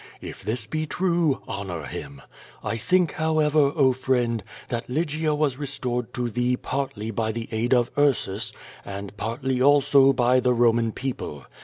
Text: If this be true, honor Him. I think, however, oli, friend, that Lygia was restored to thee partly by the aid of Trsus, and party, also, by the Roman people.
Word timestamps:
If 0.19 0.41
this 0.43 0.65
be 0.65 0.87
true, 0.87 1.43
honor 1.47 1.83
Him. 1.85 2.23
I 2.63 2.75
think, 2.75 3.11
however, 3.11 3.59
oli, 3.75 3.93
friend, 3.93 4.43
that 4.69 4.89
Lygia 4.89 5.35
was 5.35 5.57
restored 5.59 6.11
to 6.15 6.27
thee 6.27 6.57
partly 6.57 7.11
by 7.11 7.31
the 7.31 7.47
aid 7.51 7.71
of 7.75 7.93
Trsus, 7.93 8.51
and 8.83 9.15
party, 9.15 9.61
also, 9.61 10.11
by 10.11 10.39
the 10.39 10.53
Roman 10.55 10.91
people. 10.91 11.45